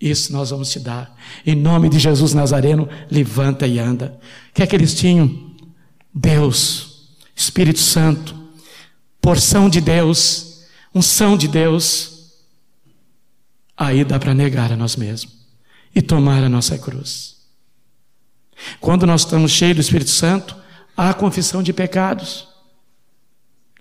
[0.01, 1.15] isso nós vamos te dar.
[1.45, 4.19] Em nome de Jesus Nazareno, levanta e anda.
[4.51, 5.51] O que é que eles tinham?
[6.15, 8.35] Deus, Espírito Santo,
[9.21, 10.63] porção de Deus,
[10.95, 12.20] unção de Deus.
[13.81, 15.33] Aí dá para negar a nós mesmos
[15.95, 17.39] e tomar a nossa cruz.
[18.79, 20.55] Quando nós estamos cheios do Espírito Santo,
[20.95, 22.47] há confissão de pecados,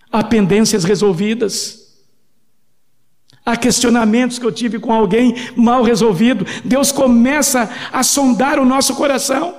[0.09, 1.97] há pendências resolvidas,
[3.45, 6.45] há questionamentos que eu tive com alguém mal resolvido.
[6.63, 9.53] Deus começa a sondar o nosso coração,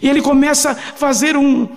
[0.00, 1.68] e Ele começa a fazer um,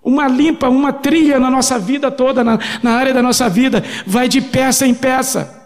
[0.00, 4.28] uma limpa, uma trilha na nossa vida toda, na, na área da nossa vida, vai
[4.28, 5.59] de peça em peça.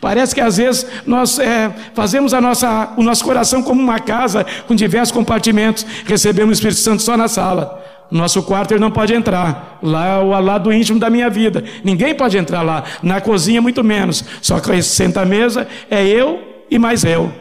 [0.00, 4.74] Parece que às vezes nós é, fazemos nossa, o nosso coração como uma casa com
[4.74, 5.84] diversos compartimentos.
[6.04, 7.82] Recebemos o Espírito Santo só na sala.
[8.10, 9.78] No nosso quarto ele não pode entrar.
[9.82, 11.64] Lá é o lado íntimo da minha vida.
[11.82, 12.84] Ninguém pode entrar lá.
[13.02, 14.24] Na cozinha, muito menos.
[14.42, 16.40] Só que senta à mesa é eu
[16.70, 17.32] e mais eu.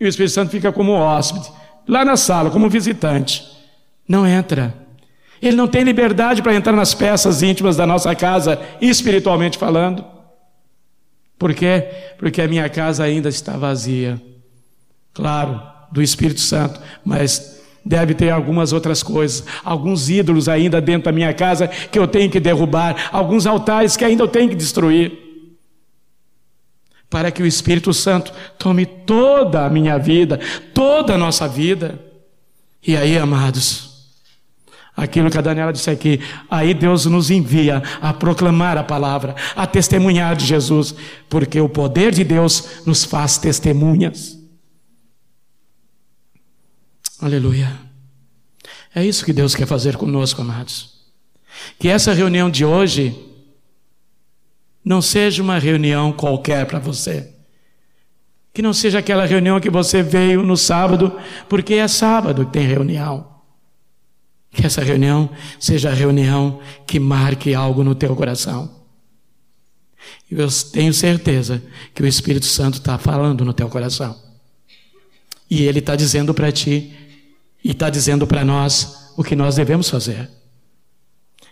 [0.00, 1.50] E o Espírito Santo fica como hóspede.
[1.86, 3.44] lá na sala, como visitante.
[4.08, 4.74] Não entra.
[5.40, 10.15] Ele não tem liberdade para entrar nas peças íntimas da nossa casa, espiritualmente falando.
[11.38, 11.88] Por quê?
[12.18, 14.20] Porque a minha casa ainda está vazia.
[15.12, 21.12] Claro, do Espírito Santo, mas deve ter algumas outras coisas, alguns ídolos ainda dentro da
[21.12, 25.24] minha casa que eu tenho que derrubar, alguns altares que ainda eu tenho que destruir.
[27.08, 30.40] Para que o Espírito Santo tome toda a minha vida,
[30.74, 32.00] toda a nossa vida.
[32.84, 33.85] E aí, amados,
[34.96, 39.66] aquilo que a Daniela disse aqui, aí Deus nos envia a proclamar a palavra, a
[39.66, 40.94] testemunhar de Jesus,
[41.28, 44.38] porque o poder de Deus nos faz testemunhas.
[47.20, 47.78] Aleluia.
[48.94, 50.96] É isso que Deus quer fazer conosco, amados.
[51.78, 53.14] Que essa reunião de hoje
[54.82, 57.34] não seja uma reunião qualquer para você.
[58.54, 62.66] Que não seja aquela reunião que você veio no sábado, porque é sábado que tem
[62.66, 63.35] reunião.
[64.56, 65.28] Que essa reunião
[65.60, 68.74] seja a reunião que marque algo no teu coração.
[70.30, 71.62] Eu tenho certeza
[71.94, 74.18] que o Espírito Santo está falando no teu coração.
[75.50, 76.92] E ele está dizendo para ti
[77.62, 80.30] e está dizendo para nós o que nós devemos fazer.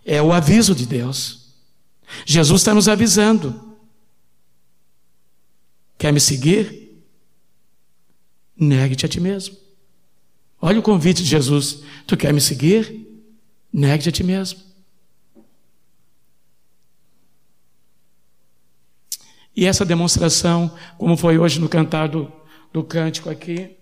[0.02, 1.52] É o aviso de Deus.
[2.24, 3.76] Jesus está nos avisando.
[5.98, 7.04] Quer me seguir?
[8.56, 9.63] Negue-te a ti mesmo.
[10.66, 11.82] Olha o convite de Jesus.
[12.06, 13.06] Tu quer me seguir?
[13.70, 14.60] Negue-te a ti mesmo.
[19.54, 22.32] E essa demonstração, como foi hoje no cantar do,
[22.72, 23.76] do cântico aqui,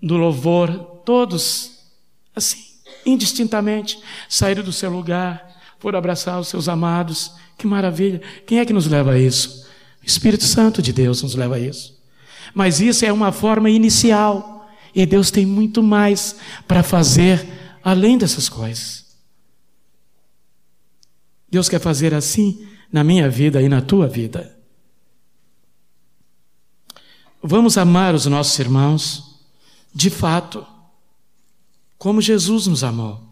[0.00, 0.72] do louvor,
[1.04, 1.80] todos,
[2.32, 2.62] assim,
[3.04, 7.32] indistintamente, saíram do seu lugar, foram abraçar os seus amados.
[7.58, 8.22] Que maravilha!
[8.46, 9.68] Quem é que nos leva a isso?
[10.00, 12.00] O Espírito Santo de Deus nos leva a isso.
[12.54, 14.57] Mas isso é uma forma inicial,
[14.94, 17.46] e Deus tem muito mais para fazer
[17.82, 19.06] além dessas coisas.
[21.50, 24.56] Deus quer fazer assim na minha vida e na tua vida.
[27.42, 29.40] Vamos amar os nossos irmãos
[29.94, 30.66] de fato,
[31.96, 33.26] como Jesus nos amou.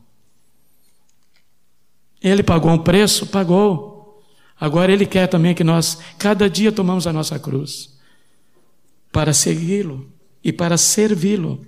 [2.20, 3.26] Ele pagou um preço?
[3.26, 4.24] Pagou.
[4.58, 7.96] Agora Ele quer também que nós, cada dia, tomamos a nossa cruz
[9.12, 10.10] para segui-lo
[10.46, 11.60] e para servi-lo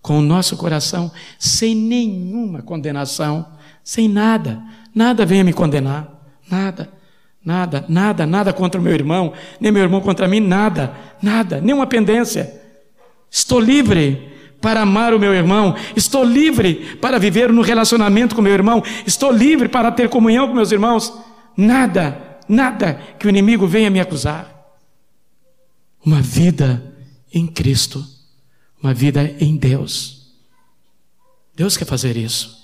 [0.00, 3.44] com o nosso coração, sem nenhuma condenação,
[3.82, 4.62] sem nada.
[4.94, 6.08] Nada venha me condenar.
[6.48, 6.88] Nada.
[7.44, 11.88] Nada, nada, nada contra o meu irmão, nem meu irmão contra mim, nada, nada, nenhuma
[11.88, 12.62] pendência.
[13.28, 14.30] Estou livre
[14.60, 19.32] para amar o meu irmão, estou livre para viver no relacionamento com meu irmão, estou
[19.32, 21.12] livre para ter comunhão com meus irmãos.
[21.56, 24.48] Nada, nada que o inimigo venha me acusar.
[26.06, 26.92] Uma vida
[27.34, 28.04] em Cristo,
[28.82, 30.32] uma vida em Deus.
[31.54, 32.60] Deus quer fazer isso.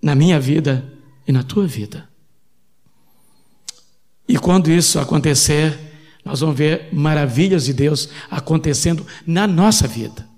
[0.00, 0.90] Na minha vida
[1.26, 2.08] e na tua vida.
[4.26, 5.78] E quando isso acontecer,
[6.24, 10.28] nós vamos ver maravilhas de Deus acontecendo na nossa vida.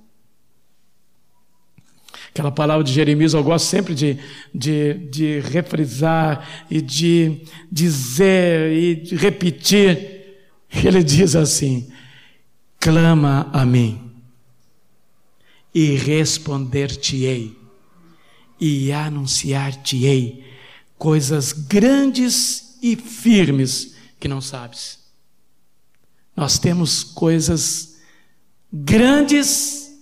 [2.30, 4.18] Aquela palavra de Jeremias eu gosto sempre de,
[4.54, 10.22] de, de refrisar e de dizer e de repetir.
[10.82, 11.91] Ele diz assim:
[12.82, 14.10] clama a mim
[15.72, 17.56] e responder-te-ei
[18.60, 20.44] e anunciar-te-ei
[20.98, 24.98] coisas grandes e firmes que não sabes.
[26.34, 27.98] Nós temos coisas
[28.72, 29.92] grandes,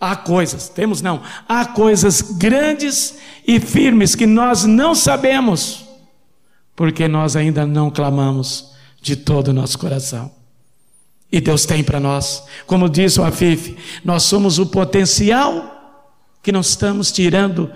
[0.00, 5.84] há coisas, temos não, há coisas grandes e firmes que nós não sabemos,
[6.74, 8.72] porque nós ainda não clamamos
[9.02, 10.39] de todo o nosso coração.
[11.32, 15.76] E Deus tem para nós, como diz o Afif, nós somos o potencial
[16.42, 17.70] que não estamos tirando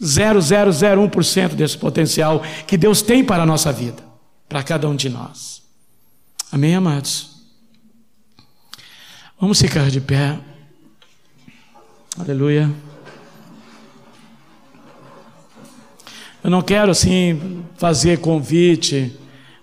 [0.00, 4.02] 0,001% desse potencial que Deus tem para a nossa vida,
[4.48, 5.62] para cada um de nós.
[6.50, 7.36] Amém, amados?
[9.38, 10.38] Vamos ficar de pé.
[12.18, 12.72] Aleluia.
[16.42, 19.14] Eu não quero assim fazer convite,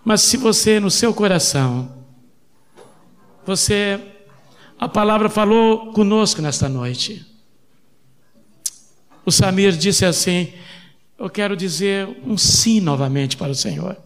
[0.04, 1.95] mas se você no seu coração,
[3.46, 4.00] você,
[4.80, 7.26] a palavra falou conosco nesta noite.
[9.26, 10.54] O Samir disse assim:
[11.18, 13.98] Eu quero dizer um sim novamente para o Senhor.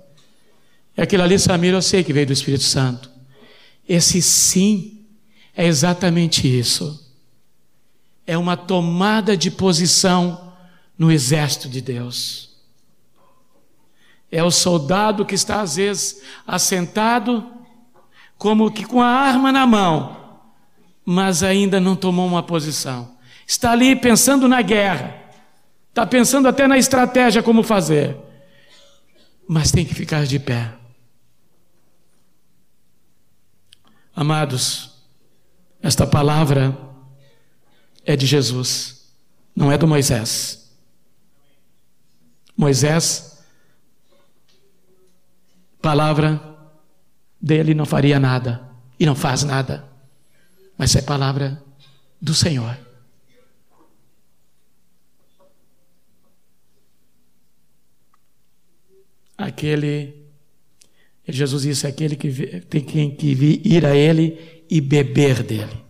[0.95, 3.09] E aquilo ali, Samir, eu sei que veio do Espírito Santo.
[3.87, 5.05] Esse sim
[5.55, 7.07] é exatamente isso.
[8.25, 10.53] É uma tomada de posição
[10.97, 12.49] no exército de Deus.
[14.31, 17.58] É o soldado que está às vezes assentado,
[18.39, 20.17] como que com a arma na mão,
[21.05, 23.17] mas ainda não tomou uma posição.
[23.45, 25.13] Está ali pensando na guerra,
[25.89, 28.15] está pensando até na estratégia como fazer,
[29.45, 30.73] mas tem que ficar de pé.
[34.15, 34.91] Amados,
[35.81, 36.77] esta palavra
[38.05, 39.11] é de Jesus,
[39.53, 40.71] não é do Moisés.
[42.55, 43.43] Moisés,
[45.81, 46.48] palavra
[47.41, 48.69] dele não faria nada
[48.99, 49.87] e não faz nada,
[50.77, 51.63] mas é palavra
[52.21, 52.77] do Senhor.
[59.37, 60.25] Aquele,
[61.25, 65.81] Jesus disse: aquele que tem que ir a Ele e beber dele.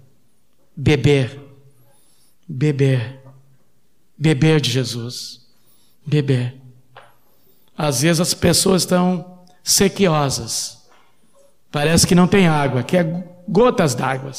[0.75, 1.39] Beber.
[2.47, 3.19] Beber.
[4.15, 5.47] Beber de Jesus.
[6.05, 6.55] Beber.
[7.75, 10.78] Às vezes as pessoas estão sequiosas.
[11.71, 14.31] Parece que não tem água, que é gotas d'água.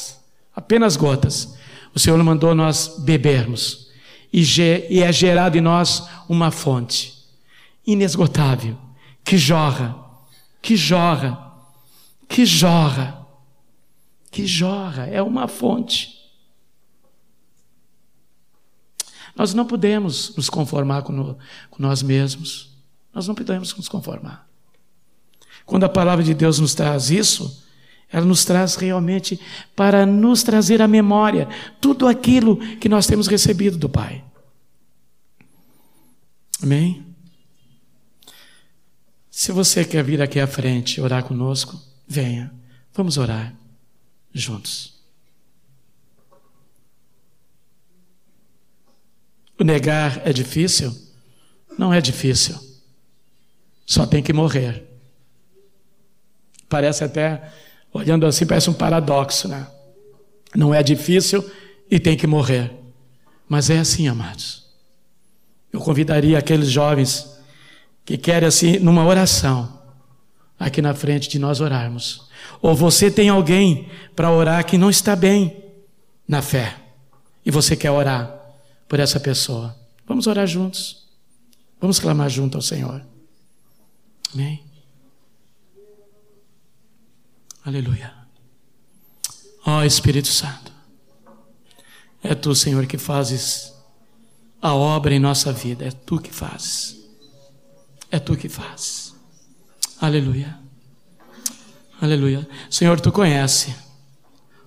[0.55, 1.55] Apenas gotas.
[1.93, 3.89] O Senhor mandou nós bebermos.
[4.31, 4.43] E,
[4.89, 7.19] e é gerado em nós uma fonte
[7.85, 8.77] inesgotável
[9.23, 9.95] que jorra,
[10.61, 11.53] que jorra,
[12.29, 13.21] que jorra
[14.31, 16.17] que jorra, é uma fonte.
[19.35, 21.37] Nós não podemos nos conformar com, no,
[21.69, 22.71] com nós mesmos.
[23.13, 24.49] Nós não podemos nos conformar.
[25.65, 27.63] Quando a palavra de Deus nos traz isso,
[28.11, 29.39] ela nos traz realmente
[29.75, 31.47] para nos trazer à memória
[31.79, 34.23] tudo aquilo que nós temos recebido do Pai.
[36.61, 37.05] Amém?
[39.29, 42.53] Se você quer vir aqui à frente orar conosco, venha.
[42.93, 43.55] Vamos orar
[44.33, 44.93] juntos.
[49.57, 50.93] O negar é difícil?
[51.77, 52.59] Não é difícil.
[53.85, 54.90] Só tem que morrer.
[56.71, 57.51] Parece até,
[57.91, 59.67] olhando assim, parece um paradoxo, né?
[60.55, 61.43] Não é difícil
[61.89, 62.71] e tem que morrer.
[63.49, 64.65] Mas é assim, amados.
[65.73, 67.29] Eu convidaria aqueles jovens
[68.05, 69.81] que querem, assim, numa oração,
[70.57, 72.29] aqui na frente de nós orarmos.
[72.61, 75.61] Ou você tem alguém para orar que não está bem
[76.25, 76.77] na fé
[77.45, 78.33] e você quer orar
[78.87, 79.75] por essa pessoa.
[80.07, 81.05] Vamos orar juntos.
[81.81, 83.05] Vamos clamar junto ao Senhor.
[84.33, 84.70] Amém.
[87.63, 88.13] Aleluia.
[89.65, 90.71] Ó oh, Espírito Santo,
[92.23, 93.73] é tu, Senhor, que fazes
[94.61, 95.85] a obra em nossa vida.
[95.85, 96.97] É tu que fazes.
[98.11, 99.13] É tu que fazes.
[99.99, 100.57] Aleluia.
[102.01, 102.47] Aleluia.
[102.69, 103.75] Senhor, tu conhece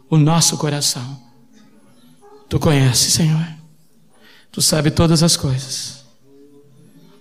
[0.09, 1.23] o nosso coração.
[2.49, 3.47] Tu conhece, Senhor.
[4.53, 6.05] Tu sabe todas as coisas.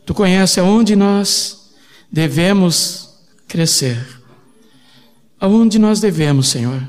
[0.05, 1.73] Tu conhece aonde nós
[2.11, 3.17] devemos
[3.47, 4.22] crescer.
[5.43, 6.81] Aonde nós devemos, Senhor,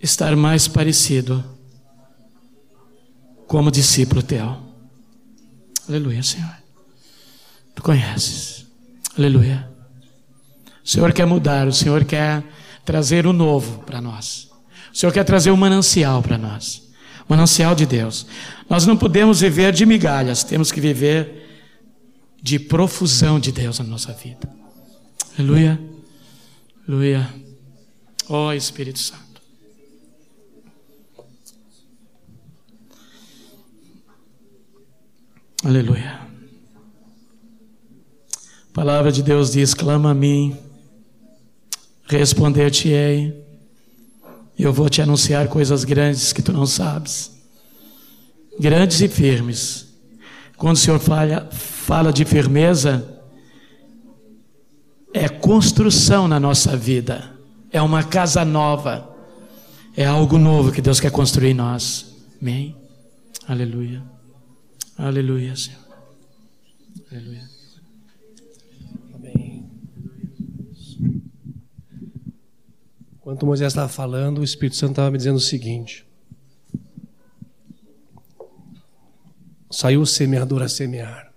[0.00, 1.44] estar mais parecido
[3.46, 4.56] como discípulo teu.
[5.86, 6.56] Aleluia, Senhor.
[7.74, 8.64] Tu conheces.
[9.14, 9.68] Aleluia.
[10.82, 12.42] O Senhor quer mudar, o Senhor quer
[12.82, 14.50] trazer o novo para nós.
[14.90, 16.90] O Senhor quer trazer o manancial para nós.
[17.28, 18.26] O manancial de Deus.
[18.70, 21.46] Nós não podemos viver de migalhas, temos que viver
[22.42, 24.48] de profusão de Deus na nossa vida.
[25.38, 25.93] Aleluia.
[26.86, 27.34] Aleluia.
[28.28, 29.40] Ó oh, Espírito Santo.
[35.64, 36.20] Aleluia.
[38.68, 40.54] A palavra de Deus diz: clama a mim
[42.04, 43.42] responder-te-ei.
[44.58, 47.32] Eu vou te anunciar coisas grandes que tu não sabes.
[48.60, 49.88] Grandes e firmes.
[50.58, 53.13] Quando o Senhor fala, fala de firmeza,
[55.14, 57.32] é construção na nossa vida.
[57.70, 59.14] É uma casa nova.
[59.96, 62.12] É algo novo que Deus quer construir em nós.
[62.42, 62.76] Amém?
[63.46, 64.02] Aleluia.
[64.98, 65.80] Aleluia, Senhor.
[67.10, 67.54] Aleluia.
[73.20, 76.04] Enquanto Moisés estava falando, o Espírito Santo estava me dizendo o seguinte:
[79.70, 81.32] Saiu o semeador a semear.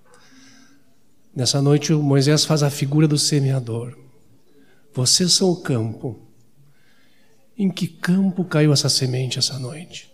[1.37, 3.95] Nessa noite, Moisés faz a figura do semeador.
[4.91, 6.19] Vocês são o campo.
[7.55, 10.11] Em que campo caiu essa semente essa noite?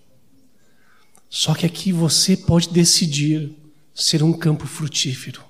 [1.29, 3.55] Só que aqui você pode decidir
[3.95, 5.41] ser um campo frutífero.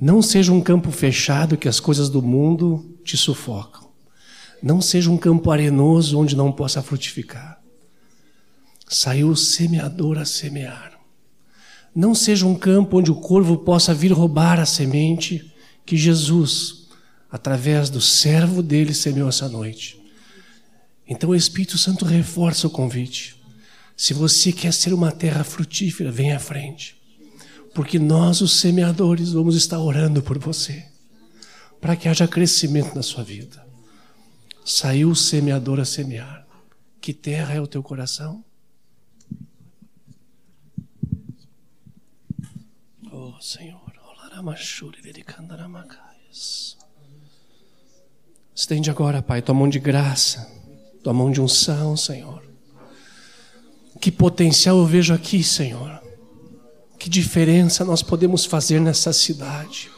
[0.00, 3.90] Não seja um campo fechado que as coisas do mundo te sufocam.
[4.62, 7.60] Não seja um campo arenoso onde não possa frutificar.
[8.88, 10.98] Saiu o semeador a semear.
[11.94, 15.52] Não seja um campo onde o corvo possa vir roubar a semente
[15.84, 16.88] que Jesus,
[17.30, 20.00] através do servo dele, semeou essa noite.
[21.06, 23.36] Então o Espírito Santo reforça o convite.
[23.96, 26.96] Se você quer ser uma terra frutífera, vem à frente.
[27.74, 30.84] Porque nós, os semeadores, vamos estar orando por você,
[31.80, 33.66] para que haja crescimento na sua vida.
[34.64, 36.46] Saiu o semeador a semear.
[37.00, 38.44] Que terra é o teu coração?
[43.40, 43.80] Senhor.
[48.54, 50.46] Estende agora, Pai, tua mão de graça,
[51.02, 52.42] tua mão de unção, Senhor.
[54.00, 56.00] Que potencial eu vejo aqui, Senhor.
[56.98, 59.90] Que diferença nós podemos fazer nessa cidade.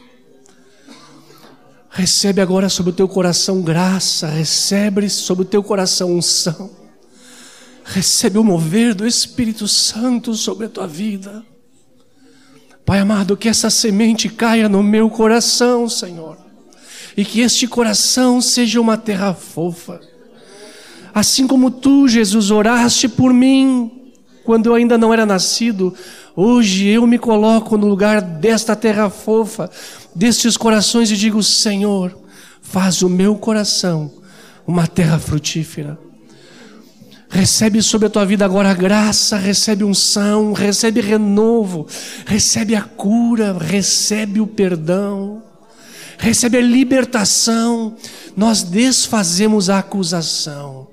[1.91, 6.71] Recebe agora sobre o teu coração graça, recebe sobre o teu coração unção.
[7.85, 11.45] Recebe o mover do Espírito Santo sobre a tua vida.
[12.85, 16.37] Pai amado, que essa semente caia no meu coração, Senhor.
[17.17, 20.01] E que este coração seja uma terra fofa.
[21.15, 23.91] Assim como tu, Jesus, oraste por mim
[24.45, 25.95] quando eu ainda não era nascido,
[26.35, 29.71] hoje eu me coloco no lugar desta terra fofa,
[30.15, 32.19] destes corações e digo: Senhor,
[32.61, 34.11] faz o meu coração
[34.67, 35.99] uma terra frutífera.
[37.33, 41.87] Recebe sobre a tua vida agora graça, recebe unção, recebe renovo,
[42.27, 45.43] recebe a cura, recebe o perdão,
[46.19, 47.97] recebe a libertação.
[48.37, 50.89] Nós desfazemos a acusação.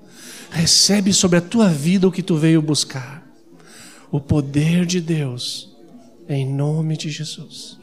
[0.49, 3.21] Recebe sobre a tua vida o que tu veio buscar.
[4.09, 5.75] O poder de Deus,
[6.27, 7.77] em nome de Jesus.